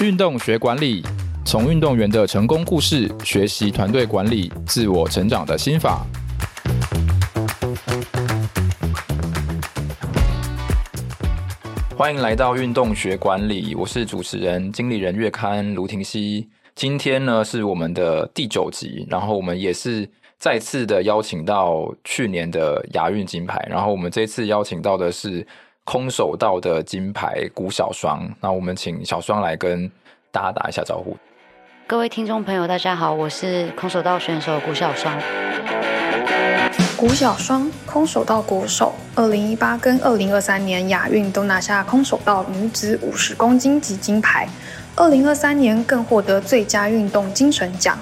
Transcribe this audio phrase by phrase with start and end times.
[0.00, 1.02] 运动学管理，
[1.44, 6.06] 从运动员的成功故事学习团队管理、自我成长的心法。
[11.96, 16.48] 欢迎来到运动学管理，我是主持人、经理人月刊卢廷熙。
[16.76, 20.08] 今天呢是我们的第九集，然后我们也是
[20.38, 25.44] 再次的邀请到去年的亚运金牌，然后我们这次邀请到的是。
[25.90, 29.90] 空手道的金牌谷小双，那我们请小双来跟
[30.30, 31.16] 大家打一下招呼。
[31.86, 35.18] 各位听众朋友，大家好，我是空手道选手谷小双。
[36.94, 44.46] 谷小双，空手道国手，二零一八跟二零二三年亚运都拿下空手道女子五十公斤级金牌，
[44.94, 47.98] 二零二三年更获得最佳运动精神奖。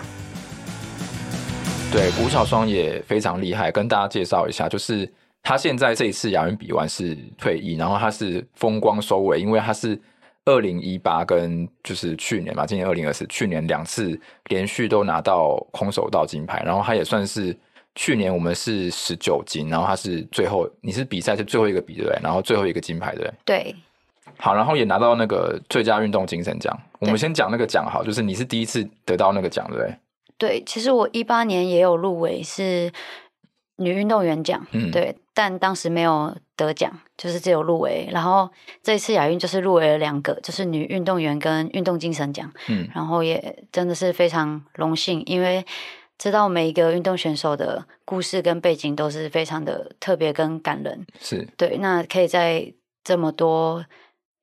[1.92, 5.08] 对，谷小双也非常厉害，跟大家介绍一下，就是。
[5.46, 9.96] 他现在这一次亚运比完是退役，然后他是风光收尾，因为他是
[10.44, 17.56] 二零一八跟就是去年嘛，今年二零二四，去年两次连续都拿到空手道金牌，然后他也算是
[17.94, 23.32] 去年我们是十九金，然后他是最后你是比赛是最后一个比对，然后最后一个金牌对。
[23.44, 23.76] 对，
[24.38, 26.76] 好，然后也拿到那个最佳运动精神奖。
[26.98, 29.96] 我们先讲那个奖好，就是你是第一次得到那个奖对不对？
[30.38, 32.92] 对，其实我一八年也有入围是
[33.76, 35.16] 女运动员奖，嗯，对。
[35.34, 38.08] 但当时没有得奖，就是只有入围。
[38.10, 38.48] 然后
[38.82, 42.50] 这一次亚运就是入围了两个，就是女运动员跟运动精神奖。
[42.68, 45.62] 嗯，然后也真的是非常荣幸，因为
[46.16, 51.06] 知道每一个运动选手的故事跟背景都是非常的特别跟感人。
[51.20, 52.72] 是对，那可以在
[53.04, 53.84] 这么多。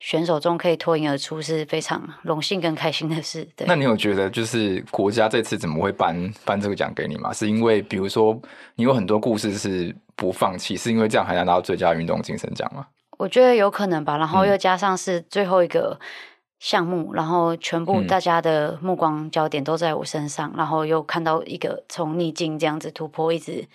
[0.04, 3.42] 选手中可以脱颖而出是非常荣幸跟开心的事。
[3.56, 7.32] 对，那你有觉得就是国家这次怎么会颁颁这个奖给你吗？
[7.32, 8.38] 是因为比如说
[8.74, 12.86] 你有很多故事是不放弃，是因为这样还能拿到最佳运动精神奖吗？
[13.16, 14.18] 我觉得有可能吧。
[14.18, 15.98] 然后又加上是最后一个
[16.58, 23.66] 项目，嗯、然后全部大家的目光焦点都在我身上，嗯、然后又看到一个从逆境这样子突破，一直。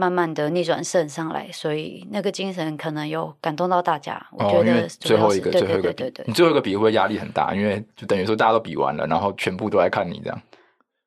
[0.00, 4.26] 慢慢的逆转胜上来，所以那个精神可能有感动到大家。
[4.32, 7.54] 我觉得最后一个，最后一个，对对对，你最后一个比会压力很大？
[7.54, 10.42] 因为就等于说大家都比完了，然后全部都来看你这样。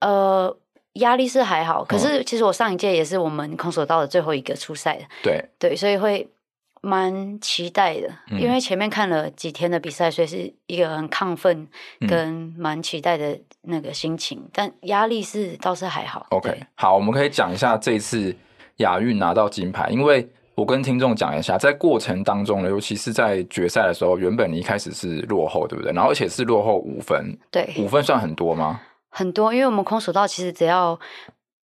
[0.02, 0.56] 呃，
[0.94, 5.06] 压力是还好，可是其实我上一届也是我们空手道的最后一个出赛的。
[5.24, 6.30] 对对，所以会
[6.82, 11.68] 蛮期待的，因为前面看了几天的比赛，所以是一个很亢奋
[12.08, 14.40] 跟蛮期待的那个心情。
[14.54, 16.28] 但压力是倒是还好。
[16.30, 18.36] OK，好，我们可以讲一下这一次。
[18.84, 25.92] 亚运拿到金牌，因为我跟听众讲一下，在过程当中呢，尤其是在决赛的时候，原本你一开始是落后，对不对？
[25.92, 28.80] 然后而且是落后五分，对，五分算很多吗？
[29.10, 31.00] 很多，因为我们空手道其实只要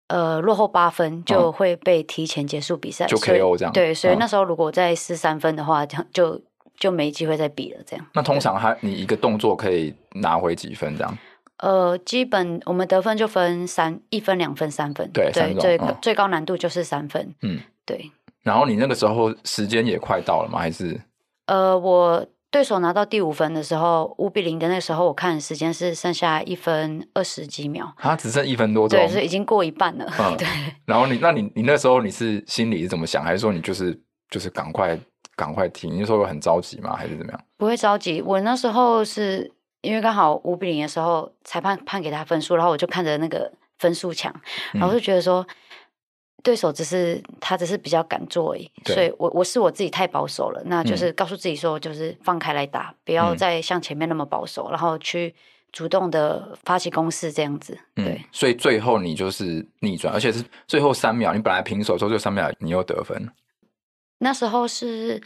[0.09, 3.73] 呃落后八分就会被提前结束比赛，就 KO 这样。
[3.73, 6.41] 对，所以那时候如果再失三分的话，就就
[6.79, 7.81] 就没机会再比了。
[7.85, 8.07] 这样。
[8.15, 10.97] 那通常他你一个动作可以拿回几分？
[10.97, 11.19] 这样？
[11.59, 15.11] 呃，基本我们得分就分三一分、两分、三分。
[15.13, 17.35] 对，对最、嗯、最高难度就是三分。
[17.43, 18.11] 嗯，对。
[18.43, 20.61] 然后你那个时候时间也快到了吗？
[20.61, 21.01] 还是？
[21.47, 27.93] 呃，我对手拿到第五分的时候，五比零的那个时候，我看时间是剩下一分二十几秒。
[27.97, 28.99] 啊，只剩一分多钟。
[28.99, 30.07] 对，是已经过一半了。
[30.19, 30.47] 嗯、 对。
[30.87, 33.25] 然后你，那你，你那时候你是心里是怎么想？
[33.25, 34.97] 还是说你就是就是赶快
[35.35, 35.93] 赶快停？
[35.93, 36.95] 你那时候很着急吗？
[36.95, 37.41] 还是怎么样？
[37.57, 39.51] 不会着急，我那时候是。
[39.88, 44.31] 因为刚好五比零的时候，裁判判给他分数，然后我就看着那个分数墙，
[44.75, 45.47] 然后就觉得说，
[46.43, 55.34] 对手只是他只是比较敢做而已，所以我我是我自己太保守了，那就是告诉自己说，就是放开来打，不要再像前面那么保守，然后去
[55.72, 57.78] 主动的发起攻势这样子。
[57.94, 63.26] 对，所以最后你就是逆转，而且是最后三秒，你本来平手之后就三秒，你又得分。
[64.19, 65.22] 那时候是。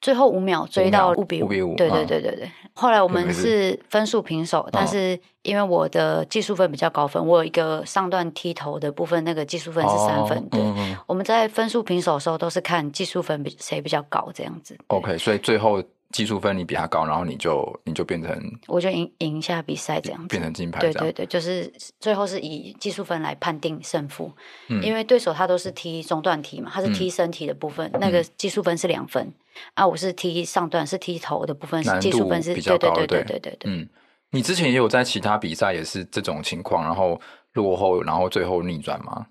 [0.00, 2.50] 最后五秒追到五比五，对对对对对。
[2.72, 10.48] 后来我们是分数平手，但是因为我的技术分比较高分，我有一个上段踢头的部分，那个技术分是三分。
[10.48, 10.60] 对，
[11.06, 14.76] 我们在分数平手的时候都是看技术分比谁比较高这样子。
[14.88, 15.82] OK，所以最后。
[16.12, 18.36] 技术分你比他高，然后你就你就变成，
[18.66, 20.80] 我就赢赢一下比赛这样子，变成金牌。
[20.80, 24.32] 对对对，就是最后是以技术分来判定胜负，
[24.68, 29.34] 嗯，因为对手他都是踢中段踢嘛，他是踢身体的部分，嗯、那个技术分是两分，嗯、
[29.74, 33.22] 啊，我是踢上段是踢头的部分，是技术分是比较高，对对。
[33.22, 33.72] 对对对对。
[33.72, 33.88] 嗯，
[34.30, 37.20] 你之前也有在其他比赛也是这种情况，然后
[37.52, 39.26] 落后，然后最后逆转吗？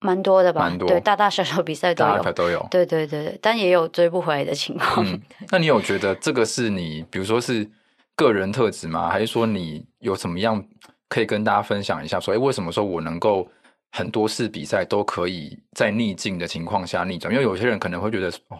[0.00, 5.06] 蛮多的吧，蛮多，对，大大小小比赛都有，都有，对对对对，但也有追不回来的情况。
[5.06, 5.20] 嗯，
[5.50, 7.68] 那你有觉得这个是你，比如说是
[8.16, 9.10] 个人特质吗？
[9.10, 10.64] 还是说你有什么样
[11.08, 12.18] 可以跟大家分享一下？
[12.18, 13.46] 说，哎，为什么说我能够
[13.92, 17.30] 很多次比赛都可以在逆境的情况下逆转？
[17.30, 18.58] 因为有些人可能会觉得，哦，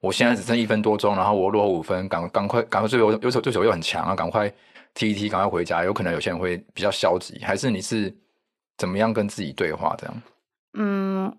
[0.00, 4.52] 我现在只剩一分多钟，然后我落后五分，赶赶快赶快对手对手对手又很强啊，赶快
[4.94, 5.84] 踢一踢，赶快回家。
[5.84, 8.14] 有可能有些人会比较消极，还是你是
[8.78, 10.22] 怎么样跟自己对话这样？
[10.76, 11.36] 嗯，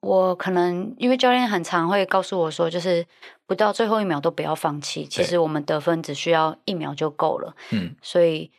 [0.00, 3.04] 我可能因为教练很常会告诉我说，就是
[3.46, 5.04] 不到最后一秒都不要放弃。
[5.04, 7.54] 其实我们得分只需要一秒就够了。
[7.72, 8.50] 嗯，所以。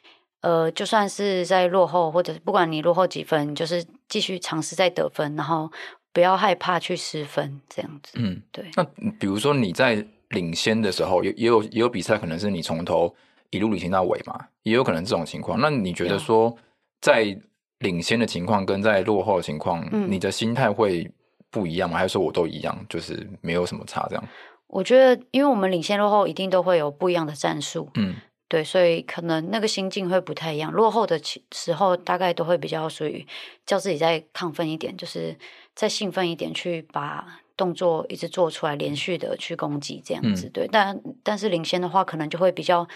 [0.41, 5.69] 呃，就算是在落后，或者不管你落后几分，就是继续尝试再得分，然后
[6.13, 8.13] 不要害怕去失分，这样子。
[8.15, 8.63] 嗯，对。
[8.77, 8.83] 那
[9.19, 9.95] 比如说你在
[10.29, 13.13] 领先的时候，也也有也有比赛，可能是你从头
[13.49, 15.59] 一路领先到尾嘛，也有可能这种情况。
[15.59, 16.57] 那你觉得说，
[17.01, 17.37] 在
[17.79, 21.09] 领先的情况跟在落后的情况，嗯，你的心态会
[21.49, 21.97] 不一样吗？
[21.97, 24.23] 还是说我都一样，就是没有什么差这样？
[24.67, 27.89] 我觉得，因为我们领先落后一定都会有不一样的战术。
[27.95, 28.15] 嗯。
[28.47, 30.71] 对，所以可能那个心境会不太一样。
[30.71, 31.21] 落后的
[31.51, 33.23] 时候，大概都会比较属于
[33.63, 35.37] 叫自己再亢奋一点，就是
[35.75, 37.23] 再兴奋一点，去把
[37.55, 40.47] 动作一直做出来，连续的去攻击这样子。
[40.47, 42.87] 嗯、对，但但是领先的话，可能就会比较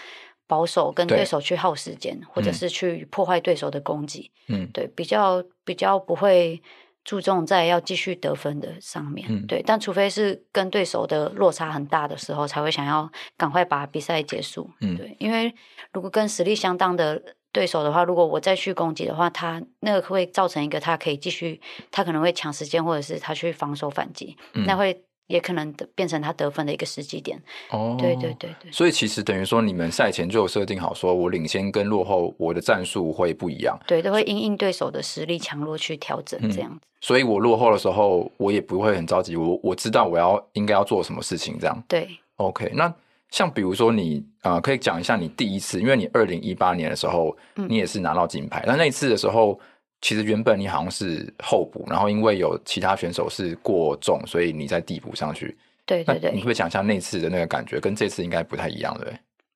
[0.46, 4.30] 保守，跟对手去耗时间，或者是去破坏对手的攻击。
[4.48, 6.62] 嗯，对，比较比较不会。
[7.06, 13.06] 注重在要继续得分的上面，嗯、对，但除非是跟对手的落差很大的时候，才会想要
[13.36, 14.70] 赶快把比赛结束。
[14.80, 15.54] 嗯，对，因为
[15.92, 21.60] 如果跟实力相当的对手的话，如果我再去攻击的话，他那个会造成一个他可以继续，
[21.90, 25.04] 他可能会抢时间，或者是他去防守反击，嗯、那会。
[25.26, 27.40] 也可能变成他得分的一个时机点。
[27.70, 28.70] 哦，对对对对。
[28.70, 33.78] 所以其实等于说，你们赛前就有设定好，说我领先跟落后，我的战术会不一样。
[33.86, 36.86] 对，都会因应对手的实力强弱去调整这样子。
[37.00, 39.36] 所以我落后的时候，我也不会很着急。
[39.36, 41.84] 我我知道我要应该要做什么事情，这样。
[41.88, 42.08] 对。
[42.36, 42.92] OK，那
[43.30, 49.58] 像比如说你啊、呃，可以讲一下你第一次，因为你二零一八年的时候，你也是拿到金牌，但、嗯、那一次的时候。
[50.00, 55.56] 其实原本你好像是候补，然后因为有其他选手是过重，所以你在递补上去。
[55.86, 59.12] 对对对，你会讲一下那次的那个感觉，跟这次应该不太一样，对？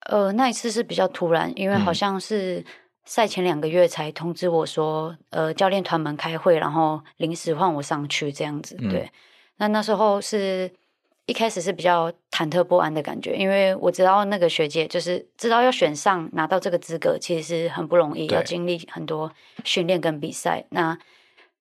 [0.06, 2.64] 呃，那一次是比较突然，因为好像是
[3.04, 8.74] 赛前两个月才通知我说，嗯、呃，教练团们开会，然后临时换我上去这样子。
[8.76, 9.10] 对，嗯、
[9.58, 10.70] 那那时候是。
[11.28, 19.30] 一开始是比较忐忑不安的感觉，因为我知道那个学姐就是知道要选上拿到这个资格，其实是很不容易，要经历很多
[19.62, 20.64] 训练跟比赛。
[20.70, 20.98] 那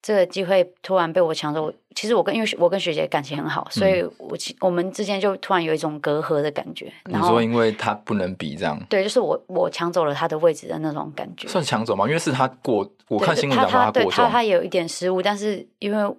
[0.02, 6.90] 这个机会突然被我抢走，其实我跟因为我跟学姐感情很好，所以我我们之间就突然有一种隔阂的感觉。
[7.04, 8.82] 然后你说因为她不能比这样？
[8.88, 11.46] 对，就是我我抢走了她的位置的那种感觉。
[11.50, 12.08] 算抢走吗？
[12.08, 16.16] 因为是她过，我看新闻讲她过重，她她也有一点失误，但是因为。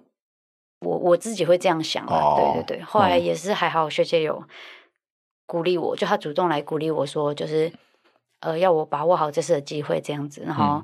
[0.79, 4.41] 我我自己会这样想啊，对对对，后来也是还好，学姐有
[5.45, 7.71] 鼓励我，就她主动来鼓励我说，就是
[8.39, 10.81] 呃，要我把握好这次的机会这样子，然后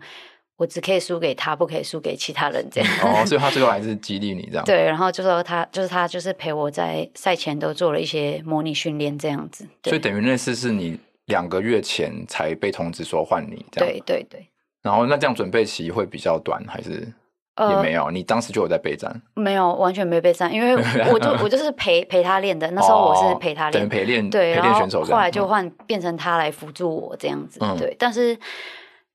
[0.57, 2.89] 我只可以输给他，不可以输给其他人这样。
[3.03, 4.65] 哦，所以他最后还是激励你这样。
[4.65, 9.65] 对，然后就说他就是他就是陪我在赛前都做了一些模拟训练这样子。
[9.83, 13.89] 所以等于那次是你两个月前才被通知说换你这样。
[13.89, 14.47] 对对对。
[14.81, 17.11] 然后那这样准备期会比较短还是？
[17.57, 19.21] 也没有，你当时就有在备战？
[19.33, 20.75] 没有，完全没备战，因为
[21.09, 22.69] 我就我就是陪陪他练的。
[22.71, 25.05] 那时候我是陪他练，等陪练，对，陪练选手。
[25.05, 27.95] 后来就换变成他来辅助我这样子，对。
[27.97, 28.37] 但是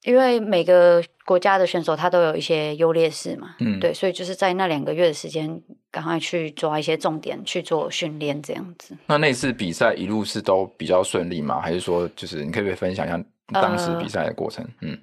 [0.05, 5.61] 因为每个国家的选手他都有一些优劣势嘛，嗯，对，所以就是在那两个月的时间，
[5.91, 8.97] 赶快去抓一些重点去做训练这样子。
[9.07, 11.61] 那那次比赛一路是都比较顺利吗？
[11.61, 13.23] 还是说就是你可以不可以分享一下
[13.53, 14.67] 当时比赛的过程？
[14.81, 14.99] 嗯，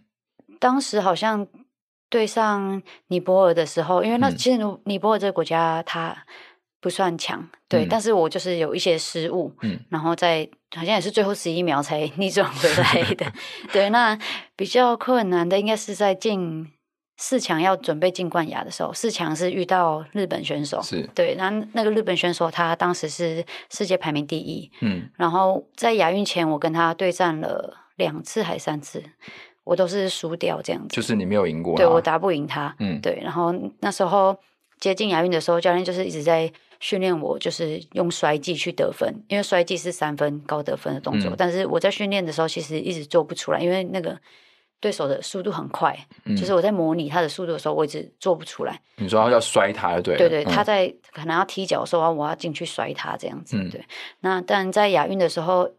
[0.60, 1.48] 当时好像。
[2.10, 6.16] 对上尼泊尔的时候，因为那其实尼泊尔这个国家它
[6.80, 13.26] 不算强，对，嗯、但是我就是有一些失误，嗯，然后在好像也是最后十一秒才 逆转回来的，
[13.74, 14.18] 对，那
[14.56, 16.72] 比较困难的应该是在进
[17.18, 21.10] 四强要准备进冠亚的时候，四强是遇到日本选手，是。
[21.16, 29.04] 对，那那个日本选手他当时是世界排名第一，嗯，然后在亚运前我跟他对战了两次还三次。
[29.68, 33.20] 我都是输掉这样子，就是你没有赢过，对，我打不赢他，嗯，对。
[33.22, 34.34] 然后那时候
[34.80, 41.32] 接近亚运的时候，教练就是一直在训练我，就是用摔技去得分，因为摔技是三分高得分的动作。
[41.32, 44.18] 嗯、但是我在训练的时候，其实一直做不出来，因为那个
[44.80, 45.94] 对手的速度很快，
[46.24, 48.80] 嗯、就是我在模拟他的速度的时候，我一直做不出来。
[48.96, 53.84] 你说要摔他，对，对对，他在可能要踢脚的时候，我要进去摔他这样子，嗯、对。
[54.22, 55.70] 那但在亚运的时候，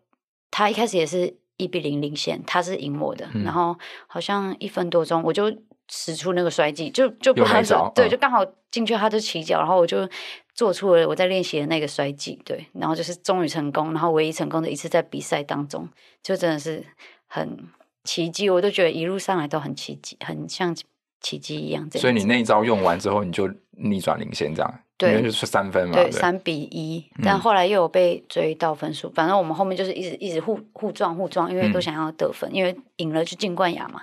[0.50, 1.38] 他一开始也是。
[1.58, 5.54] 一比零领先，他是赢我的，嗯、然后好像一分多钟，我就
[5.88, 10.08] 使出那个摔技，就就不好找，对，就刚好进去，他就起脚，然后我就
[10.54, 15.88] 做出了我在练习的那个摔技，对，然后就是终于成功，然后唯一成功的一次在比赛当中，
[16.22, 16.84] 就真的是
[17.26, 17.58] 很
[18.04, 20.76] 奇迹，我都觉得一路上来都很奇迹，很像
[21.20, 21.88] 奇迹一样。
[21.90, 24.80] 所以你那一招用完之后，你就逆转领先这样。
[24.98, 27.02] 对，就是三分嘛，对，三比一。
[27.22, 34.02] 但后来又有被追到分数，嗯、反正我们后面就是一直一直互互撞互撞，因为都想要得分，嗯、因为赢了就进冠亚嘛。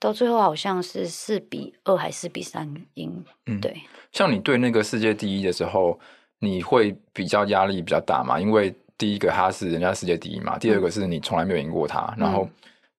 [0.00, 3.24] 到最后好像是四比二还是四比三赢。
[3.46, 3.74] 嗯，对。
[4.12, 5.98] 像你对那个世界第一的时候，
[6.40, 8.38] 你会比较压力比较大嘛？
[8.38, 12.46] 因为第一个他是人家世界第一嘛，第二个是你从来没有赢过他，嗯、然后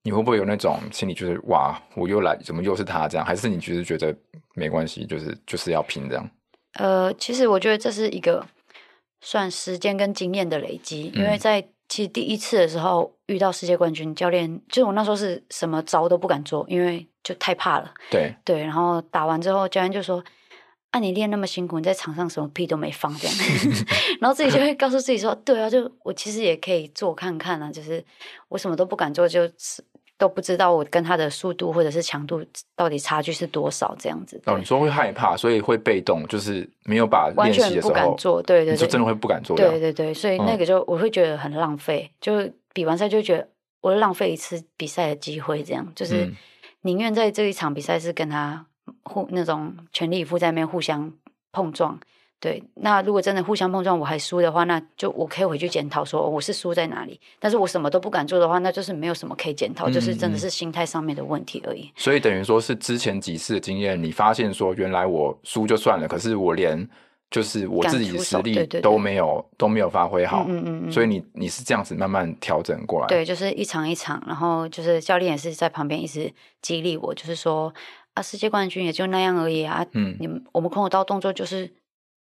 [0.04, 3.26] 你会不会有那种心里就是哇，我又来，怎么又是他这样？
[3.26, 4.16] 还是你其实觉得
[4.56, 6.30] 没关系，就是就是要拼这样？
[6.76, 8.46] 呃，其实我觉得这是一个
[9.22, 17.94] 算时间跟经验的累积，因为在其实第一次的时候遇到世界冠军教练，就是我那时候是什么招都不敢做，因为就太怕了。
[18.12, 20.24] 对对，然后打完之后，教练就说
[20.92, 23.38] ：“啊，你练那么辛苦，你在场上什么屁都没放这样。”
[24.20, 28.04] 然后自己就会告诉自己说：“对啊，就我其实也可以做看看啊，就是
[28.50, 29.84] 我什么都不敢做，就是。”
[30.18, 32.44] 都不知道我跟他的速度或者是强度
[32.76, 34.42] 到底差距是多少，这样子。
[34.46, 39.58] 哦，你说会害怕，所以会被动，就是没有把完全不敢做，对对对，就真的会不敢做。
[39.58, 43.50] 对对对，所以那个就我会觉得很浪费，嗯、就比完赛就觉得
[43.82, 46.32] 我浪费一次比赛的机会，这样就是
[46.82, 48.66] 宁愿在这一场比赛是跟他
[49.04, 51.12] 互那种全力以赴在那边互相
[51.52, 52.00] 碰撞。
[52.46, 57.20] 对，那如果真的互相碰撞我还输的话，那就我可以回去检讨说我是输在哪里。
[57.40, 61.90] 但是我什么都不敢做的话，那就是没有什么可以检讨，嗯、就是真的是心态上面的问题而已。
[61.96, 66.88] 所以等于说是之前几次的经验，你发现说原来我输就算了，可是我连
[67.32, 70.46] 就是我自己的实力都没有都没有发挥好。
[70.48, 70.92] 嗯嗯嗯。
[70.92, 73.08] 所以你你是这样子慢慢调整过来。
[73.08, 77.74] 对，就是一场一场，然后就是教练也是在旁边一直激励我，就是说
[78.14, 79.84] 啊，世界冠军也就那样而已啊。
[79.94, 80.16] 嗯。
[80.20, 81.74] 你们我们空手道动作就是。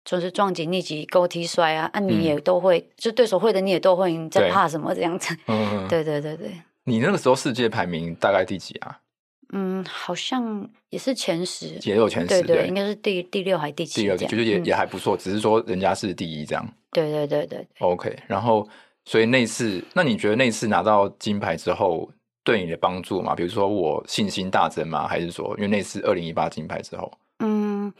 [0.05, 5.35] 就是撞击、逆击、勾踢、摔啊，啊，你也都会，嗯、就对手会的你也都会，你在怕什么这样子？
[5.47, 6.51] 嗯， 对对对对。
[6.85, 8.99] 你那个时候世界排名大概第几啊？
[9.53, 14.01] 嗯，好像也是前十，也有前十，对对，对应该是第第六还是第七？
[14.01, 16.67] 第六，就是也、嗯、也还不错，只是说人家是第一这样。
[16.91, 17.67] 对对对对。
[17.79, 18.67] OK，然后
[19.05, 22.11] 所以那次，那你觉得那次拿到金牌之后
[22.43, 23.35] 对你的帮助吗？
[23.35, 25.07] 比如说我信心大增吗？
[25.07, 27.11] 还是说因为那次二零一八金牌之后？
[27.39, 27.93] 嗯。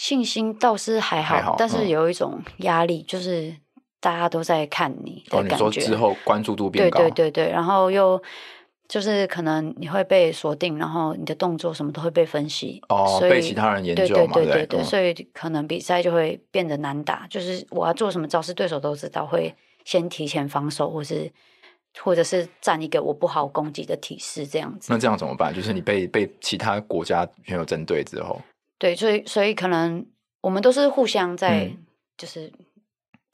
[0.00, 3.54] 信心倒是还好，还好，但是有一种压力，嗯、就是
[4.00, 5.54] 大家都在看你的感觉。
[5.54, 8.20] 哦、你说之后关注度变高，对对对对，然后又
[8.88, 17.26] 就是可能你会被锁定，然后你的动作什么都会被分析，哦，所被其他人研究嘛，对对对对对，对，所以可能比赛就会变得难打。
[17.28, 19.54] 就是我要做什么招式，对手都知道，会
[19.84, 21.30] 先提前防守，或是
[22.02, 24.90] 或者是占一个我不好攻击的体式，这样子。
[24.90, 25.54] 那这样怎么办？
[25.54, 28.40] 就是你被被其他国家朋友针对之后。
[28.80, 30.06] 对，所以所以可能
[30.40, 31.70] 我们都是互相在，
[32.16, 32.50] 就是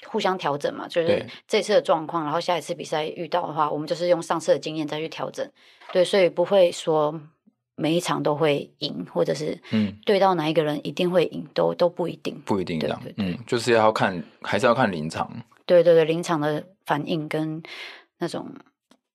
[0.09, 0.87] 互相调整嘛。
[0.87, 5.49] 嗯、就是这次的状况，然后下一次比赛遇到的话，我们就是用上次的经验再去调整。
[5.93, 7.21] 对，所以不会说
[7.77, 13.01] 每一场都会赢，或者是嗯，对到哪一个人一定会赢，都都不一定，不一定这样。
[13.17, 15.31] 嗯，就是要看，还是要看临场。
[15.65, 17.63] 对对对，临场的反应跟
[18.19, 18.53] 那种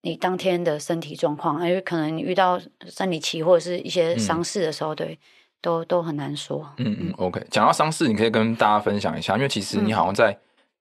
[0.03, 2.57] 你当天的身体状况，因为可能你遇到
[2.87, 5.19] 生理期或者是一些伤势的时候，嗯、对。
[5.61, 6.67] 都都很难说。
[6.77, 7.45] 嗯嗯，OK。
[7.49, 10.37] 讲到伤势，你可以跟大家分享一下，因为其实你好像在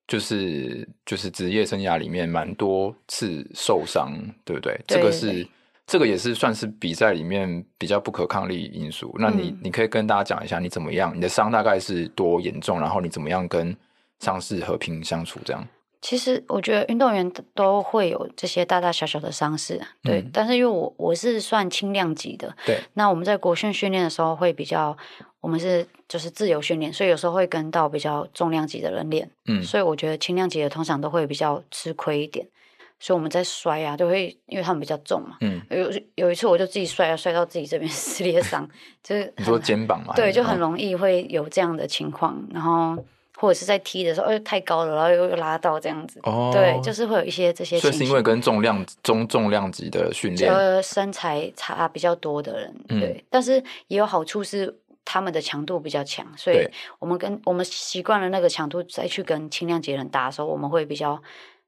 [0.09, 4.13] 就是、嗯、就是职业生涯里面蛮多次受伤，
[4.45, 4.81] 对不对？
[4.87, 5.47] 这个是
[5.87, 9.15] 这个也是算是比赛里面比较不可抗力因素。
[9.19, 13.77] 那你、嗯、你可以跟大家讲一下你怎么样，你的伤大概是多严重，然后你怎么样跟
[14.21, 15.67] 伤势和平相处这样。
[16.03, 20.21] 其实我觉得运动员都会有这些大大小小的伤势，对。
[20.21, 22.81] 嗯、但是因为我我是算轻量级的，对。
[22.95, 24.97] 那我们在国训训练的时候会比较，
[25.43, 29.63] 我们是就是自由训练，所以有时候会跟到比较重量级的人练，嗯。
[29.63, 32.47] 所以我觉得轻量级的通常都会比较吃亏一点，
[32.99, 35.61] 所以我们在摔啊，就会因为他们比较重嘛，嗯。
[35.69, 38.67] 有有一次我就自己摔啊，摔到自己这边 撕裂伤，
[39.05, 42.97] 就是你说肩膀嘛，对，就很容易会有这样的情况，然后。
[43.41, 46.21] 或者是在踢的时候，哎，太高了，然后又又拉到这样子。
[46.25, 47.81] 哦，对，就是会有一些这些。
[47.81, 53.25] 所以是因为跟重量中重量级的训练，呃，身材差比较多的人，嗯、对。
[53.31, 53.55] 但是
[53.87, 56.69] 也有好处是他们的强度比较强，所以
[56.99, 61.21] 我们跟我们习惯了那个强度再去跟轻量级人打的时候，我们会比较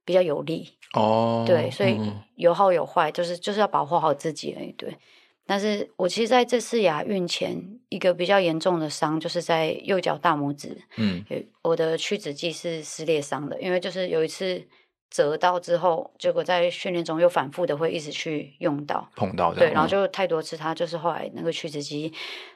[0.05, 0.69] 比较有力。
[0.93, 1.99] 哦，对，所以
[2.35, 4.95] 有好有坏，就是就是要保护好自己而已，对。
[5.45, 11.25] 但是我其实在这次亚运前，一个比较严重的伤，就是在右脚大拇指，嗯，
[11.63, 14.65] 我的屈指肌是撕裂伤的，因为就是有一次
[15.11, 22.13] 折到之后，结果在训练中又反复的会一直去用到碰到，对，然后就太多次，它就是后来那个屈指肌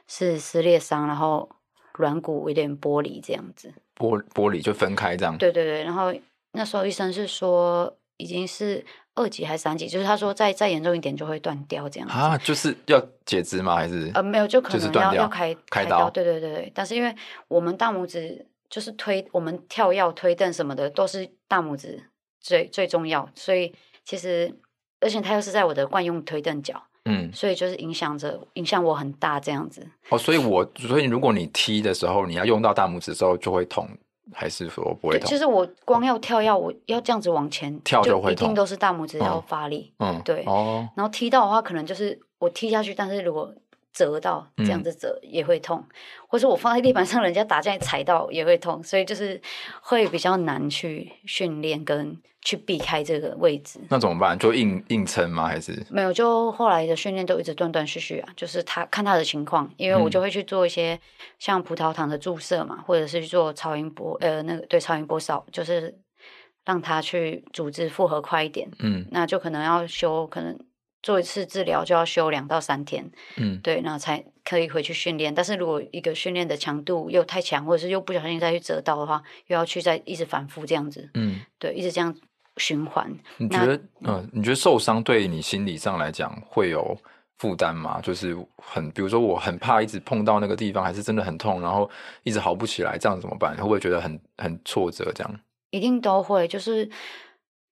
[0.07, 1.49] 是撕裂伤，然后
[1.95, 6.13] 软骨有点剥离这样子，剥剥离就分开这样，对对对，然后
[6.53, 8.85] 那时候医生是说已经是。
[9.17, 13.75] 二级还是三级，就是他说再再严重一点就会断掉这样子啊，就是要截肢吗？
[13.75, 16.71] 还是呃没有，就可能要要开开刀，对对对对。
[16.73, 17.13] 但是因为
[17.47, 22.01] 我们大拇指就是推我们跳药推蹬什么的都是大拇指
[22.39, 23.73] 最最重要，所以
[24.05, 24.55] 其实
[25.01, 29.85] 而且他又是在我的惯用推蹬脚，嗯，所以就是影响着影响我很大这样子。
[30.09, 33.89] 哦，所以我所以如果你踢的时候你要用到大拇指的时候就会痛。
[34.33, 35.27] 还是说不会痛？
[35.27, 39.93] 其实我光要跳要，我要这样子往前跳就会痛，一定都是大拇指要发力。
[39.99, 40.43] 嗯，对。
[40.45, 40.87] 哦。
[40.95, 43.53] 然后踢到的话，可能就是我踢下去，但是如果
[43.93, 45.95] 折到这样子折也会痛，嗯、
[46.27, 49.41] 或者我放在地板上，人家打架踩到也会痛，所以就是
[49.81, 52.17] 会比较难去训练跟。
[52.47, 54.39] 去避开这个位置，那怎么办？
[54.39, 55.49] 就硬硬撑吗？
[55.49, 56.13] 还是没有？
[56.13, 58.29] 就后来的训练都一直断断续续啊。
[58.37, 60.97] 就是他看他的情况，因为我就会去做一些
[61.39, 65.93] 像葡萄糖的注射嘛，嗯、或者是去做超音波，呃，那个对超音波扫，就是
[66.63, 68.69] 让他去组织复合快一点。
[68.79, 70.57] 嗯，那就可能要休，可能
[71.03, 73.11] 做一次治疗就要休两到三天。
[73.35, 75.35] 嗯，对，然后才可以回去训练。
[75.35, 81.09] 但是如果一个训练的强度又太强，或者是又不小心再去折到的话，又要去再一直反复这样子。
[81.13, 82.15] 嗯，对，一直这样。
[82.57, 86.97] 循环，你觉得，嗯、呃，你觉得受伤对你心理上来讲会有
[87.37, 87.99] 负担吗？
[88.01, 91.89] 就是很，比如说我很怕一直碰到那个地方，还是真的很痛，然后
[92.23, 93.55] 一直好不起来，这样怎么办？
[93.57, 95.11] 会不会觉得很很挫折？
[95.13, 95.39] 这样
[95.71, 96.89] 一定都会，就是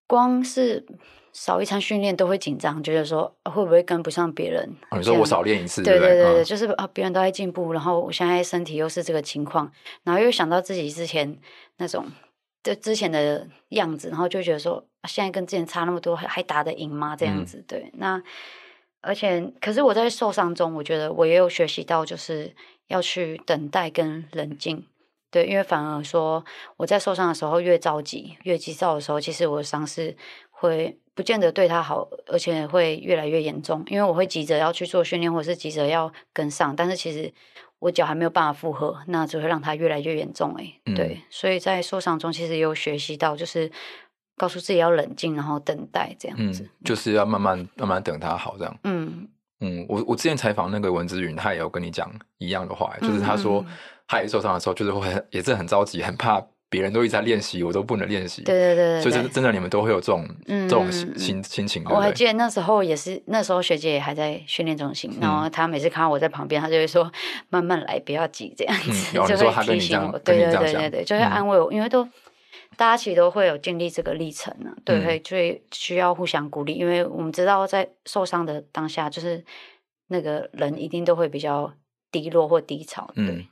[0.08, 0.86] 光是
[1.34, 4.70] 少一餐训练都会紧张，觉得说会不会跟不上别人？
[4.92, 9.72] 哦、你说我少练一次，对对对对，嗯、就是啊，别人都在进步，然后我现在身体又是这个情况，
[10.04, 11.38] 然后又想到自己之前
[11.77, 12.06] 那种。
[12.65, 17.15] 就之前的样子，然后就觉得说，现在跟之前差那么多，还还打得赢吗？
[17.15, 17.91] 这样子，嗯、对。
[17.93, 18.19] 那
[19.01, 22.55] 而且，可是我在受伤中，我觉得我也有学习到，就是
[22.88, 24.84] 要去等待跟冷静。
[25.29, 26.43] 对，因为反而说
[26.77, 30.17] 我在受伤的时候越着急、越急躁的时候，其实我的伤势
[30.50, 33.84] 会不见得对他好，而且会越来越严重。
[33.89, 37.31] 因为我会急着要去做训练，或者是急着要跟上，但是其实。
[37.79, 40.53] 我脚还没有办法负荷，那只会让它越来越严重。
[40.58, 43.72] 哎，对，嗯、所以在受伤中其实也有学习到，就是
[44.38, 48.77] 告诉自己要冷静，然后等待这样子，嗯、就是要慢慢慢慢等它好这样。
[48.84, 49.27] 嗯
[49.59, 53.66] 嗯，我我之前采访那个文子云，他也有跟你讲一样的话，就是他说
[54.07, 56.46] 他也受伤的时候，就是会很也是很着急，很怕。
[56.75, 58.42] 别人都一直在练习，我都不能练习。
[58.44, 61.81] 对对对，所以真真的，你们都会有这种这种心心情。
[61.85, 67.09] 我还记得那时候也是，那时候学姐也还在训练中心，然后她每次看到我在旁边，她就会说
[67.48, 70.20] ：“慢慢来，不要急，这样子。”就会提醒我。
[70.20, 72.03] 对对对对对，就会安慰我，因为都
[72.75, 74.75] 大家其实都会有经历这个历程呢。
[74.83, 79.42] 对，所以需要互相鼓励，因为我们知道在受伤的当下，就是
[80.09, 81.72] 那个人一定都会比较
[82.11, 83.09] 低落或低潮。
[83.16, 83.48] 对。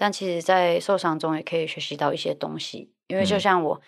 [0.00, 3.80] 但其实，在受伤中也可以学习到一些东西，因为就像我，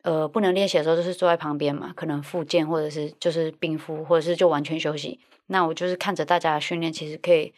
[0.00, 5.20] 嗯、呃，不能练习的时候，就是坐在旁边嘛，可能复健或者是就是冰敷，或者是就完全休息。
[5.48, 7.52] 那我就是看着大家的训练，其实可以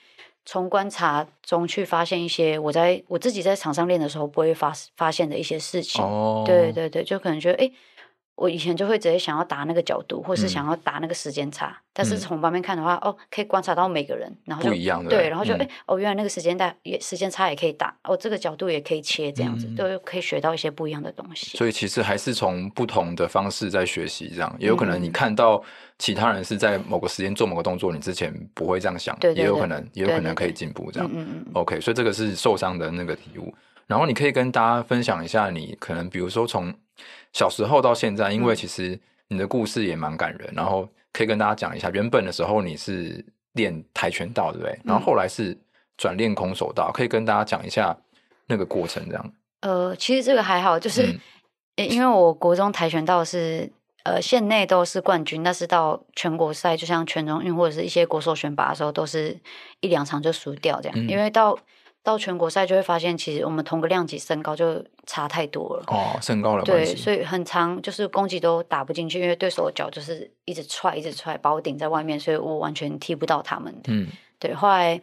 [0.45, 6.05] 从观察中去发现一些我在我自己在场上练的时候不会发发现的一些事情。
[6.05, 7.67] 哦，对对对，就可能觉得哎。
[7.67, 7.73] 诶
[8.37, 11.69] 我以前就会直接想要打那个角度，或是想要打那个时间差。
[11.69, 21.57] 嗯、但是从旁边看的话，哦，可以观察到每个人，然后就不一样的对，然后就哎、嗯，哦，原来那个时间带也时间差也可以打，哦，这个角度也可以切，这样子、嗯、都可以学到一些不一样的东西。
[21.57, 25.63] 所以其实还是从不同的方式在学习，这样也有可能你看到
[25.99, 31.11] 其他人是在某个时间做某个动作，你之前不会这样想，也有可能，也有可能可以进步这样。
[31.11, 33.55] 嗯嗯 OK，所以这个是受伤的那个体悟。
[33.87, 36.75] 然后你可以跟大家分享一下，你可能比如说从。
[37.37, 41.91] 小时候到现在，因为其实你的故事也蛮感人，嗯、然后可以跟大家讲一下。
[41.91, 43.23] 原本的时候你是
[43.53, 44.73] 练跆拳道，对不对？
[44.73, 45.55] 嗯、然后后来是
[45.99, 47.95] 转练空手道，可以跟大家讲一下
[48.47, 49.33] 那个过程，这样。
[49.61, 51.09] 呃，其实这个还好，就是、
[51.77, 53.71] 嗯、因为我国中跆拳道是
[54.05, 59.39] 呃县内都是冠军，但是到全国赛，就像全中运或者是一些国手选拔的时候，都是
[59.81, 60.99] 一两场就输掉这样。
[60.99, 61.59] 嗯、因为到
[62.07, 65.83] 到全国赛就会发现，其实我们同个量级身高就差太多了。
[65.89, 66.95] 哦，身高的关系。
[66.95, 73.93] 对，所以很长，就是攻击都打不进去，因为对手的脚就是一直踹，一直踹，把我顶在外面，所以我完全踢不到他们的。
[73.93, 74.07] 嗯，
[74.39, 74.55] 对。
[74.55, 75.01] 后来，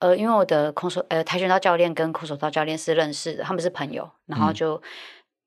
[0.00, 4.82] 呃，因为我的空手呃跆拳道教练跟空手道教练是认识的，他们是朋友，然后就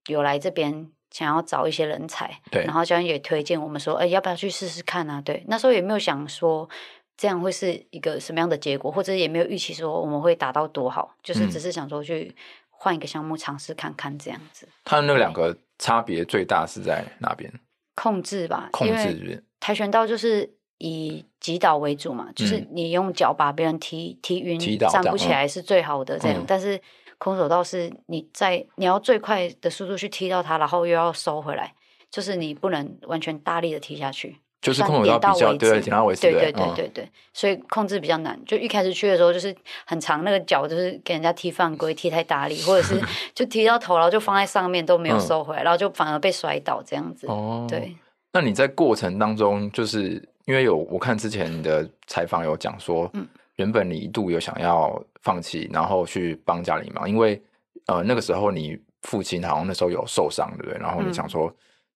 [0.08, 2.36] 有来这边想要找一些人才。
[2.50, 2.64] 对。
[2.64, 5.22] 然后教练也推荐我们说，哎，要不要去试试看啊？
[5.22, 6.68] 对，那时候也没有想说。
[7.18, 12.36] 这样会是一个什么样的结果，或者也没有预期说我们会达到多好，就是只是想说去
[12.70, 14.68] 换一个项目尝试看看这样子。
[14.84, 17.52] 他那两个差别最大是在哪边？
[17.96, 19.44] 控制吧，控制。
[19.60, 26.44] 跆拳道就是以击倒为主嘛，就是你用脚把别人踢踢晕，站不起来是最好的这样。
[26.46, 26.80] 但是
[27.18, 31.74] 空手道是你在你要最快的速度去踢到他，然后又要收回来。
[32.12, 34.38] 就是你不能完全大力的踢下去。
[34.66, 36.22] 就是空手道比较对，点到为止。
[36.22, 38.40] 对对对对对，嗯、所以控制比较难。
[38.46, 43.00] 就一开始去的时候，就是很长，那个脚就是给人家踢犯规，踢太大力， 或者是
[43.36, 47.28] 就踢到头，然后就放在上面都没有收回来，嗯、然后就反而被摔倒这样子。
[47.28, 47.96] 哦，对。
[48.34, 57.40] 那你在过程当中，就是因为有我看之前你的采访有讲说，嗯，原本你一度有想要放弃，然后去帮家里忙，因为
[57.86, 60.80] 呃那个时候你父亲好像那时候有受伤，对不对？
[60.80, 61.48] 然后你想说。
[61.48, 61.56] 嗯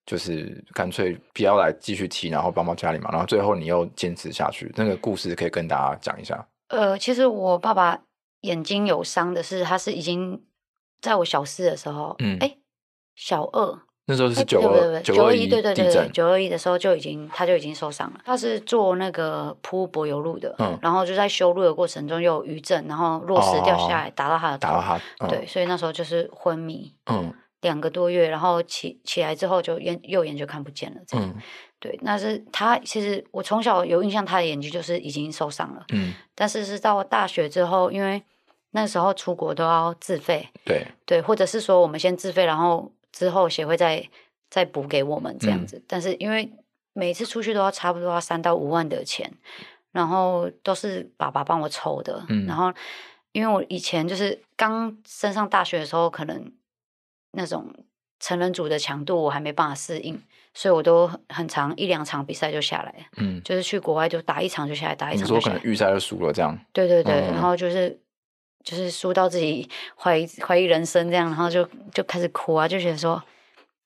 [0.10, 6.48] 就是干脆不要来继续踢，然后帮帮家里嘛，然后最后你又坚持下去，那个故事可以跟大家讲一下。
[6.70, 8.00] 呃，其实我爸爸
[8.42, 10.42] 眼睛有伤的是，他是已经
[11.00, 12.58] 在我小四的时候，嗯，哎，
[13.16, 13.80] 小二。
[14.08, 18.20] 那时候是九二九二一，对对对，九二一的时候就已经他就已经受伤了。
[18.26, 27.32] 他是做那个铺柏油路的，嗯，然后就在修路的过程中又有余震，然后落石掉下来打到他的头，打到他，嗯、对，所以那时候就是昏迷，嗯。
[27.62, 31.28] 两个多月，然后起起来之后就眼右眼就看不见了，这样。
[31.28, 31.42] 嗯、
[31.78, 35.86] 对，那是他其实我从小有印象，他的眼睛就是已经受伤了。
[35.90, 38.24] 嗯，但是是到大学之后，因为
[38.72, 44.08] 那时候出国都要自费，对对，或者是说我们先自费，然后之后协会再
[44.50, 45.76] 再补给我们这样子。
[45.78, 46.50] 嗯、但是因为
[46.94, 49.30] 每次出去都要差不多要三到五万的钱，
[49.92, 52.24] 然后都是爸爸帮我筹的。
[52.30, 52.72] 嗯，然后
[53.34, 56.54] 因为我以前就是刚升上大学的时候，可能。
[57.32, 57.74] 那种
[58.20, 60.22] 成人组的强度我还没办法适应，
[60.54, 65.56] 所以我都很长一两场比赛就下来，嗯，就是去国外就打一场就下来，打一场就下来。
[65.56, 66.58] 说可能预赛就输了这样？
[66.74, 67.98] 对对对，嗯、然后就是
[68.64, 73.14] 就是输到自己怀疑怀疑人生这样，然后就就开始哭啊，就觉得说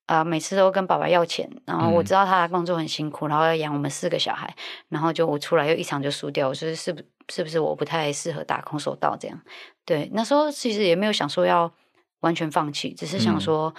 [0.08, 4.52] 啊、呃，每次都跟爸爸要钱，然后我知道他的工作很辛苦，然后要养我们四个小孩，
[4.90, 9.40] 然后就我出来又一场就输掉，我说是不是不是我不太适合打空手道这样？
[9.86, 11.72] 对，那时候其实也没有想说要。
[12.24, 13.74] 完全放弃，只是想说，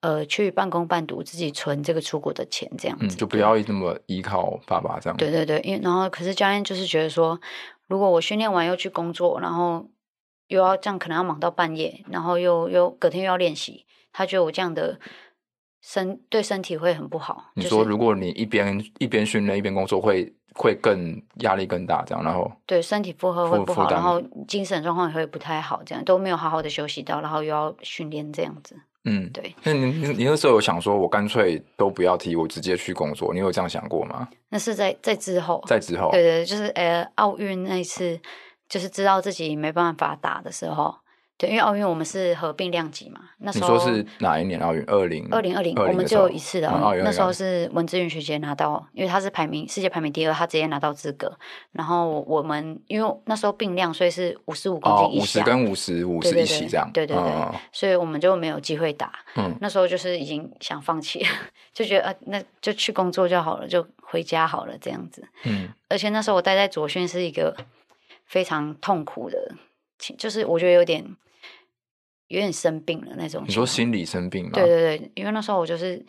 [0.00, 5.16] 嗯、呃，去半工半读，自己存这个出国的钱，这样子，嗯、就不要这么依靠爸爸这样。
[5.16, 7.38] 对对对，因为然后可是教练就是觉得说，
[7.86, 9.88] 如果我训练完又去工作，然后
[10.48, 14.98] 又要这样，可能要忙到半夜，然后又又隔天又要练习，他觉得我这样的
[15.82, 17.52] 身对身体会很不好。
[17.54, 20.34] 你说，如果你一边一边训练一边工作会。
[20.58, 28.76] 会更压力更大，这样，然后对身体负荷会不好，然后精神状况也会不太好，这样都没有好好的休息到，然后又要训练这样子。
[29.04, 29.54] 嗯，对。
[29.62, 34.28] 那你你那时候有想说，我干脆都不要踢，我直接去工作，你有这样想过吗？
[34.48, 38.20] 那是在在之后，在之后，对对，就是呃奥运那一次，
[38.68, 40.94] 就是知道自己没办法打的时候。
[41.38, 44.82] 对，因为奥运我们是合并量级嘛，那时候你说是哪一年奥运？
[44.88, 47.04] 二零二零二零，我们只有一次的奥运。
[47.04, 51.38] 那时候是文姿云学姐拿到，因为她是排名世界排名第二，她直接拿到资格。
[51.70, 56.90] 然后我们因为那时候并量，所以是五十五公斤以下，五十跟五十五十一起这样。
[56.92, 59.12] 对对对，所以我们就没有机会打。
[59.36, 61.28] 嗯，那时候就是已经想放弃了，
[61.72, 65.22] 就觉得呃，那就去工作就好了，就回家好了这样子。
[65.44, 67.56] 嗯，而且那时候我待在左训是一个
[68.26, 69.54] 非常痛苦的，
[70.18, 71.06] 就是我觉得有点。
[72.28, 73.44] 有点生病了那种。
[73.46, 74.52] 你说心理生病吗？
[74.54, 76.04] 对对对，因为那时候我就是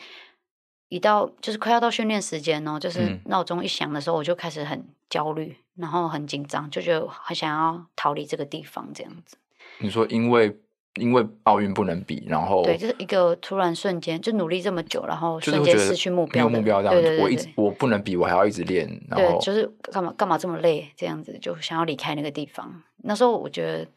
[0.90, 9.38] 一到就是快要到训练时间哦，就是闹钟一响的时候，我就开始很焦虑，嗯、然后很紧张，就觉得很想要逃离这个地方这样子。
[9.80, 10.58] 你说因为
[11.00, 17.02] 因为奥运不能比，然后对，就是一个突然瞬间就努力这么久，然后瞬间失去目标，没有目标这样子。
[17.02, 22.84] 对对对对，我一直我不能比，我还要一直练，然后对，就是干嘛干嘛这么累这样子，就想要离开那个地方。
[23.04, 23.88] 那时候我觉得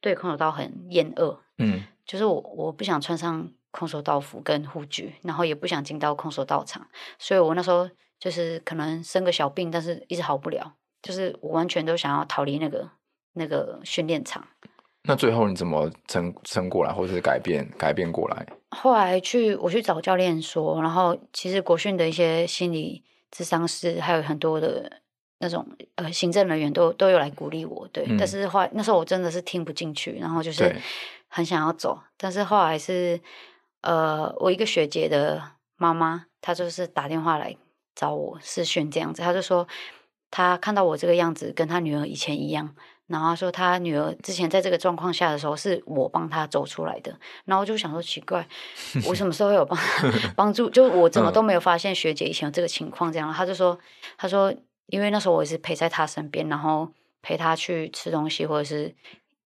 [0.00, 1.38] 对空手道很厌恶。
[1.58, 6.86] 嗯，就是我我不想穿上空手道服跟护具，然后也不想进到空手道场，
[7.18, 12.88] 所以我那时候就是可能生个小病，但是一直好不了，就是我完全都想要逃离那个
[13.34, 14.46] 那个训练场。
[15.04, 18.46] 那最后你怎么撑撑过来，或者是改变改变过来？
[18.70, 25.00] 后来去我去找教练说，然后其实国训的一些心理智商师，还有很多的
[25.38, 30.74] 那种呃行政人员都都有来鼓励我，对，嗯、但是后来那时候我真的是听不进去，然后就是。
[31.34, 33.18] 很想要走，但是后来是，
[33.80, 35.42] 呃，我一个学姐的
[35.78, 37.56] 妈妈，她就是打电话来
[37.94, 39.66] 找我视讯这样子，她就说
[40.30, 42.74] 她看到我这个样子，跟她女儿以前一样，
[43.12, 48.44] 然后说他女儿之前在这个状况下的时候，是我帮她走出来的，然后我就想说奇怪，
[49.06, 49.78] 我什么时候会有帮
[50.34, 50.68] 帮助？
[50.70, 53.78] 就我怎么都没有发现学姐以前有这个情况这样，他就说，
[54.16, 54.52] 他说
[54.86, 56.88] 因为那时候我也是陪在她身边，然后
[57.20, 58.94] 陪她去吃东西或者是。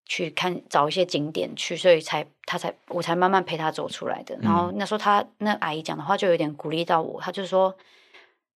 [0.09, 4.39] 去看找一些景点去，所以才他才我才慢慢陪他走出来的。
[4.41, 7.77] 然后那时候他那阿姨讲的话就有点鼓励到我，他就说，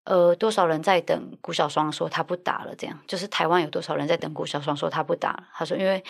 [0.09, 5.43] 呃，多少人在等古小双说他不打了，这样就是台湾有多少人在等古小双说他不打了。
[5.53, 6.03] 他说，因为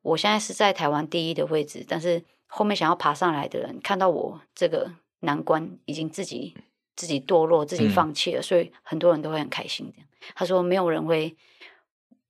[0.00, 6.56] 我现在是在台湾第一的位置，但是后面想要爬上来的人看到我这个难关已经自己
[6.96, 9.92] 自己堕落，自己放弃了，嗯、所以很多人都会很开心。
[9.94, 11.36] 这样，他说没有人会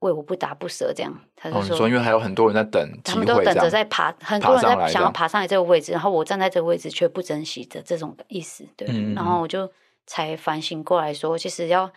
[0.01, 0.93] 为我不打不舍。
[0.93, 8.67] 这样，他就说，因为还有很多人在等，他们都等着在爬，很多人在想要爬上来这个位置，然后我站在这个位置却不珍惜的这种意思。
[8.77, 9.71] 对，嗯、然后我就
[10.07, 11.93] 才反省过来说，其实要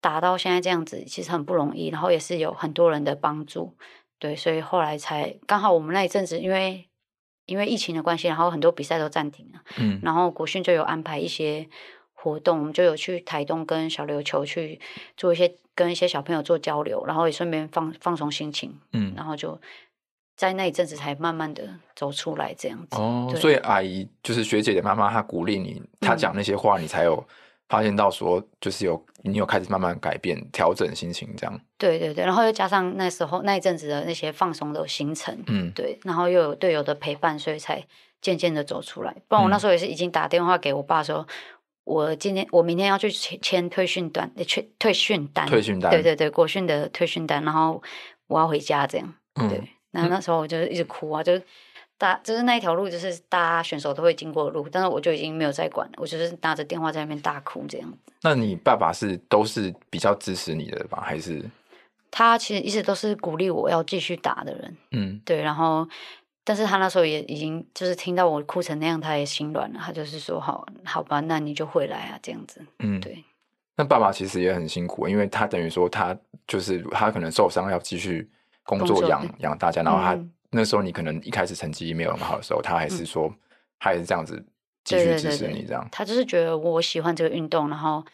[0.00, 3.76] 打到现在这样子，其实很不容易，然后也是有很多人的帮助。
[4.18, 6.88] 对，所以后来才刚好我们那一阵子，因为
[7.46, 9.60] 因为疫情的关系，然后很多比赛都暂停了。
[9.78, 11.68] 嗯，然后国训就有安排一些
[12.12, 14.78] 活动，我们就有去台东跟小琉球去
[15.16, 18.78] 做一些跟一些小朋友做交流，然后也顺便放放松心情。
[18.92, 19.60] 嗯，然后就
[20.40, 22.96] 在那一阵子才慢慢的走出来这样子。
[22.96, 27.22] 哦，所以阿姨就是学姐的妈妈，她鼓励你，她讲那些话，你才有。
[27.70, 31.60] 发现到说，就是有你有开始慢慢改变、调整心情这样。
[31.78, 37.80] 对对对，然后又加上那时候那一阵子的那些放松的行程，嗯，对，然后又有队友的陪伴，所以才
[38.20, 39.14] 渐渐的走出来。
[39.28, 41.26] 不然我那时候也是已经打电话给我爸说，嗯、
[41.84, 47.80] 我今天我明天要去签退训单，退退训单，退训单，对对对，国训的退训单，然后
[48.26, 49.14] 我要回家这样。
[49.34, 51.40] 嗯、对，那那时候我就一直哭啊，就。
[51.98, 57.98] 大就是那一条路，就是大家选手都会经过的路，但是我就已经没有再管了，我就是拿着电话在那边大哭这样子。
[58.22, 61.02] 那你爸爸是都是比较支持你的吧？
[61.04, 61.44] 还是
[62.10, 64.76] 他其实一直都是鼓励我要继续打的人。
[64.92, 65.42] 嗯，对。
[65.42, 65.86] 然后，
[66.42, 69.78] 但是他那时候也已经就是听到我哭成那样，他也心软了。
[69.78, 73.22] 他就是说：“好，好吧，那你就回来啊，这样子。”嗯，对。
[73.76, 78.26] 那爸爸其实也很辛苦，因为他等于说他就是他可能受伤要继续
[78.64, 80.14] 工作养养大家，然后他。
[80.14, 83.38] 嗯那时候你可能一开始成绩没有那么好的时候，他还是说，嗯、
[83.78, 84.44] 他也是这样子
[84.82, 85.88] 继续支持你这样。
[85.92, 88.04] 他就是觉得我喜欢这个运动，然后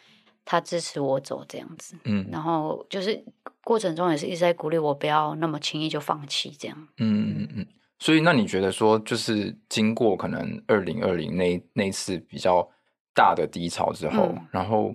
[0.45, 1.97] 他支持我走这样子。
[2.03, 3.25] 嗯，然后就是
[3.63, 6.77] 过程中也是一直在鼓励我不要那么轻易就放弃这样。
[6.97, 7.67] 嗯嗯嗯。
[7.97, 12.69] 所以那你觉得说，就是经过可能二零二零那那次比较
[13.15, 14.93] 大的低潮之后，嗯、然后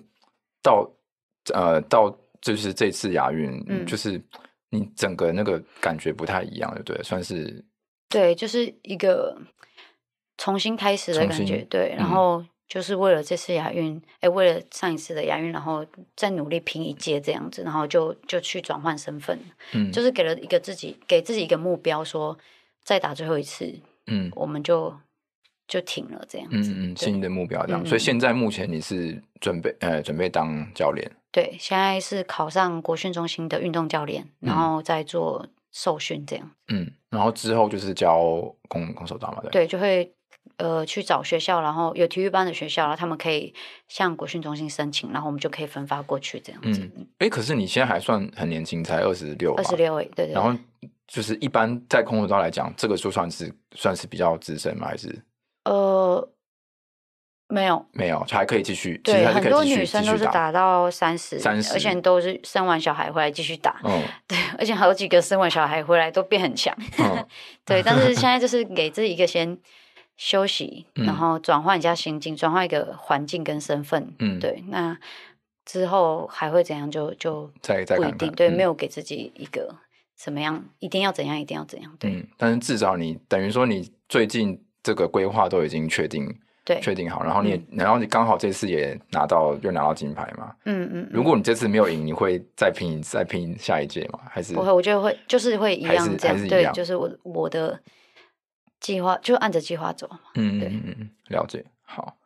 [0.62, 0.88] 到
[1.52, 4.22] 呃到就是这次亚运，嗯、就是。
[4.72, 7.02] 你整个那个感觉不太一样，对不对？
[7.02, 7.62] 算是
[8.08, 9.38] 对，就是一个
[10.38, 11.94] 重新开始的感觉，新对。
[11.96, 15.84] 然后就是为了这次亚运，哎、嗯，为了上一次的亚运，然后
[16.16, 19.38] 再努力拼一届这样子，然后就就去转换身份，
[19.74, 22.38] 嗯，就是给了一个自己给自己一个目标，说
[22.82, 24.98] 再打最后一次，嗯，我们就
[25.72, 27.82] 就停了这样子，嗯嗯，新的目标这样。
[27.82, 31.10] 嗯、所以现在目前你是准备呃准备当教练。
[31.30, 36.50] 对，现在是考上国训中心的运动教练，嗯、然后再做受训这样。
[36.68, 38.18] 嗯，然后之后就是教
[38.68, 39.50] 空空手道嘛，对。
[39.50, 40.12] 对，就会
[40.58, 43.54] 呃去找学校，然后有体育班的学校，然后他们可以
[43.88, 46.82] 向国训中心申请，然后我们就可以分发过去这样子。
[46.96, 49.54] 嗯，哎，可是你现在还算很年轻，才二十六。
[49.54, 50.32] 二十六，对对。
[50.32, 50.54] 然后
[51.08, 54.88] 就是一般在空手道来讲，这个就算是算是比较资深吗？
[54.88, 55.18] 还是？
[55.64, 56.28] 呃。
[57.48, 58.96] 没有，没有，还可以继续。
[59.04, 63.78] 对，很多女生都是打到三十，三十，而且都是生完小孩回来继续打。
[63.84, 66.74] 嗯， 对，而且好几个生完小孩回来都变很强。
[66.98, 67.26] 嗯、
[67.66, 69.58] 对，但是现在就是给自己一个先
[70.16, 74.14] 休息，嗯、然后转换一下心境，转换一个环境跟身份。
[74.18, 74.96] 嗯，对，那
[75.66, 77.10] 之后还会怎样就？
[77.16, 78.32] 就就再再不一定。
[78.32, 79.76] 对，没有给自己一个
[80.16, 81.94] 什么样，一定要怎样，一定要怎样。
[82.00, 86.34] 对，嗯、但是至少你等于说你最近这个规划都已经确定。
[86.64, 90.54] 对，确定好，然后你，嗯、然后你刚好这次也拿到，又拿到金牌嘛。
[90.64, 91.02] 嗯嗯。
[91.02, 94.20] 嗯，如果你这次没有赢，你会再拼，再拼下一届吗？
[94.30, 94.70] 还是不会？
[94.70, 96.48] 我觉得会，就是会一样这样。
[96.48, 97.76] 对，就是我我的
[98.78, 100.08] 计划就按着计划走。
[100.36, 101.64] 嗯对嗯嗯，了解。
[101.82, 102.16] 好，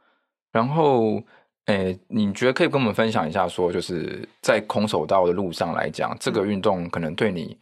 [0.52, 1.18] 然后，
[1.64, 7.56] 诶，你觉得可以跟我们分享一下，说就是在空手道的路上来讲，这个运动可能对你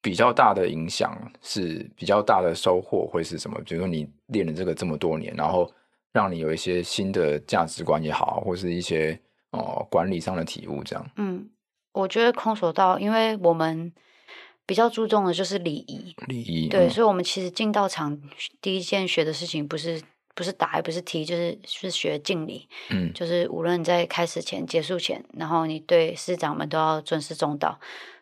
[0.00, 3.60] 比较大的影响是比较大的收获会是什么？
[3.64, 5.70] 比如说你练了这个这么多年，然后。
[6.10, 9.16] 让你有一些新的价值观也好，或是一些
[9.50, 11.10] 哦管理上的体悟，这样。
[11.16, 11.48] 嗯，
[11.92, 13.92] 我觉得空手道，因为我们
[14.64, 16.68] 比较注重的就是礼仪，礼仪。
[16.68, 18.18] 对，嗯、所以，我们其实进道场
[18.60, 20.02] 第一件学的事情，不是
[20.34, 22.66] 不是打，也不是踢，就是是学敬礼。
[22.88, 27.78] 嗯，就是无论在开始前、结束前，然后你对师长们都要尊师重道。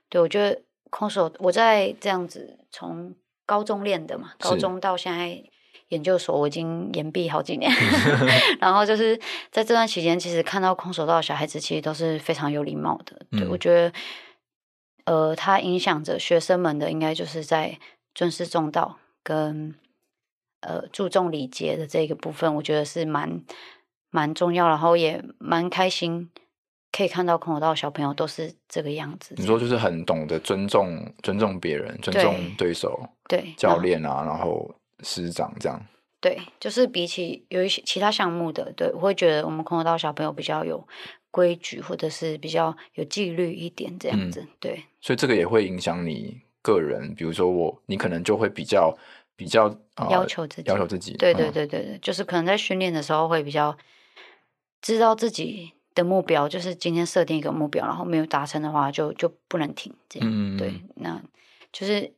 [0.08, 5.42] 对，我觉得空手，我在这样子从高中练的嘛，高中到现在。
[5.90, 7.70] 研究所我已经研毕好几年，
[8.58, 9.16] 然后就是
[9.52, 13.16] 在这段期间，其实看到空手道的小孩子其实都是非常有礼貌的。
[13.30, 13.92] 对，嗯、我觉得，
[15.04, 17.78] 呃，他影响着学生们的，应该就是在
[18.16, 19.76] 尊师重道跟
[20.62, 23.44] 呃注重礼节的这个部分，我觉得是蛮
[24.10, 26.28] 蛮重要，然后也蛮开心，
[26.96, 29.34] 可以看到空手道小朋友都是这个样子。
[29.36, 34.74] 你说就是很懂得尊重尊重别人，尊重对手，对，教练啊，然后。
[35.02, 35.78] 师长这样，
[36.22, 40.82] 对，就是比起有一些其他项目的，对，我会觉得我们空手道小朋友比较有
[41.30, 44.40] 规矩，或者是比较有纪律一点这样子。
[44.40, 48.96] 嗯、对，所以这个也会影响你个人，比如说我，你可能就会比较
[49.36, 49.64] 比较、
[49.96, 51.12] 呃、要求自己，要求自己。
[51.18, 53.76] 对对对对对，嗯、就是可能在训练的时候会比较
[54.80, 59.92] 知道自己的目标，就是今天设定一个目标，然后没有达成的话就，就就不能停。
[60.08, 61.20] 这样，嗯、对，那
[61.72, 62.12] 就是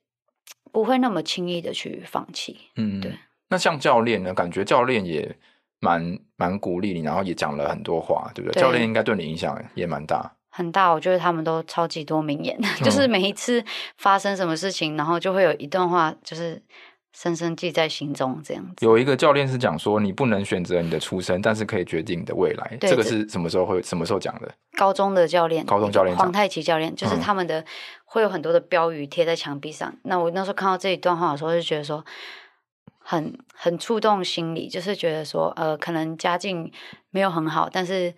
[0.71, 2.59] 不会那么轻易的去放弃。
[2.77, 3.19] 嗯，对。
[3.49, 4.35] 那像教练呢？
[4.35, 5.35] 感觉教练也
[5.81, 8.55] 蛮蛮鼓励你，然后也讲了很多话，对不对？
[8.55, 10.91] 对，教练应该对你影响也蛮大，很大。
[10.91, 13.65] 我觉得他们都超级多名言，嗯、 就是每一次
[13.97, 16.61] 发生什么事情，然后就会有一段话，就是
[17.13, 18.85] 深深记在心中这样子。
[18.85, 22.77] 有一个教练是讲说，你不能选择你的出身，但是可以决定你的未来。
[22.81, 24.49] 对这个是什么时候会什么时候讲的？
[24.77, 27.65] 高中的教练，高中教练黄太奇教练，就是他们的、嗯、
[28.05, 29.95] 会有很多的标语贴在墙壁上。
[30.05, 32.05] 那我那时候看到这一段话的时候，就觉得说。
[33.11, 36.71] 很很触动心里，就是觉得说，呃，可能家境
[37.09, 38.13] 没有很好，但是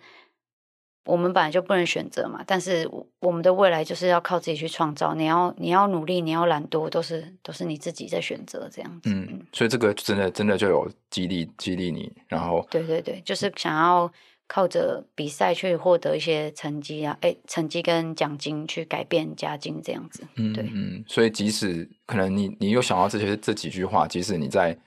[1.05, 2.43] 我们本来就不能选择嘛。
[2.45, 5.13] 但是我们的未来就是要靠自己去创造。
[5.13, 9.09] 你要你要努力，你要懒惰，都是都是你自己在选择这样子。
[9.09, 14.11] 嗯，所以这个真的真的就有激励激励你，然后对对对，就是想要。
[14.53, 24.77] 靠着比赛去获得一些成绩啊，哎，成绩跟奖金去改变家境这样子，嗯，对，嗯，所以即使可能你你有想到这些这几句话，即使你在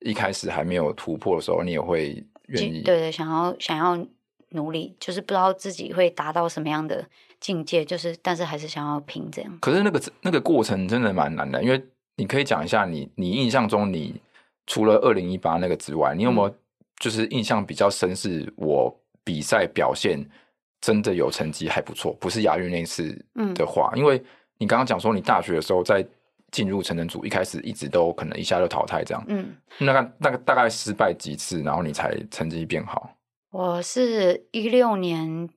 [0.00, 3.96] 一开始还没有突破的时候，你也会愿意，对对，想要想要
[4.54, 7.06] 努力，就是不知道自己会达到什么样的
[7.38, 9.58] 境界，就是但是还是想要拼这样。
[9.60, 11.80] 可是那个那个过程真的蛮难的，因为
[12.16, 14.20] 你可以讲一下你你印象中你
[14.66, 16.54] 除了二零一八那个之外，你有没有
[16.98, 18.92] 就是印象比较深是我。
[19.26, 20.22] 比赛表现
[20.82, 23.18] 真的有成绩还不错，不是亚运那次
[23.54, 24.22] 的话，嗯、因为
[24.58, 26.06] 你刚刚讲说你大学的时候在
[26.50, 33.16] 进入成人组，一开始一直都可能一下就淘汰这样，嗯，那个那个大概失败几次，然后你才成绩变好？
[33.54, 35.48] 我是一六年，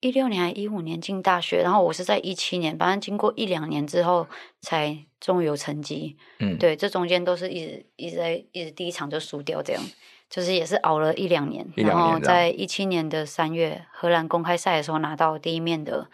[0.00, 4.26] 一六年还一五年进大学，然后我是在一七年，反正经过一两年之后
[4.60, 9.82] 才终于有成绩，嗯，对，这中间都是一直一直在一直第一场就输掉这样。
[10.28, 16.10] 就是也是熬了一两年，然后在一七年的三月荷兰公开赛的时候拿到第一面的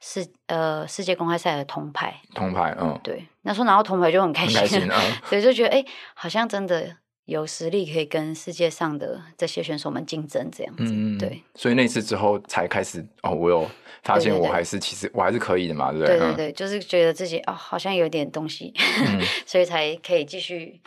[0.00, 2.22] 世呃世界公开赛的铜牌。
[2.34, 10.84] 铜牌，嗯，对，那时候拿到铜牌就很开心，开心啊， 所以就觉得哎，好像真的有实力可以跟世界上的这些选手们竞争这样子。
[10.86, 11.42] 嗯，对。
[11.54, 13.68] 所以那次之后才开始哦，我有
[14.02, 16.18] 发现我还是其实我还是可以的嘛，对不对？
[16.18, 20.80] 对对对，就是觉得自己哦好像有点东西，嗯、 所以才可以继续。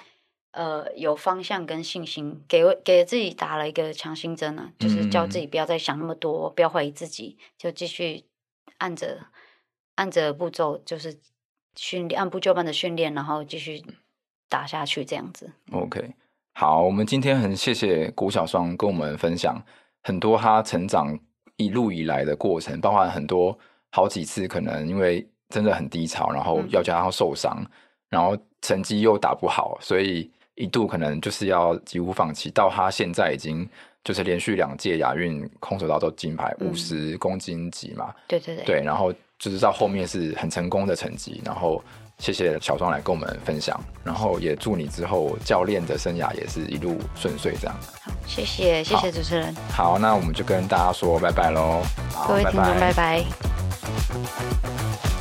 [0.56, 8.24] 呃，有方向跟信心，给给自己打了一个强心针啊，就是叫自己不要再想那么多，嗯、不要怀疑自己，就继续
[8.78, 9.18] 按着
[9.96, 11.18] 按着步骤，就是
[11.76, 13.84] 训练按部就班的训练，然后继续
[14.48, 15.52] 打下去这样子。
[15.72, 16.14] OK，
[16.54, 19.62] 好，我们今天很谢谢古小双跟我们分享
[20.04, 21.18] 很多他成长
[21.58, 23.58] 一路以来的过程，包含很多
[23.92, 27.68] 好几次可能因为真的很低潮，然后要加上受伤，嗯、
[28.10, 30.32] 然后成绩又打不好，所以。
[30.56, 33.68] 一度可能就是要几乎放弃，到他现在已经
[34.04, 41.84] 就是连续两届亚运空手道都金牌，五十公斤级嘛，对对对，对，然后就是到后面是很成功的成绩，然后
[42.24, 47.76] 谢谢小双来跟我们分享，然后也祝你之后教练的生涯也是一路顺遂这样。
[48.02, 49.54] 好，谢谢谢谢主持人。
[49.70, 51.82] 好，那我们就跟大家说拜拜喽，
[52.26, 52.94] 各位听众拜拜。
[52.94, 53.26] 拜
[55.04, 55.13] 拜。